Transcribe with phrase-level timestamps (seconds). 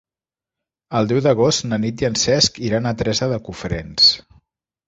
[0.99, 4.13] El deu d'agost na Nit i en Cesc iran a Teresa de Cofrents.